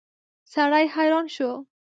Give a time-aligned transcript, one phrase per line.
[0.53, 1.49] سړی حیران شو.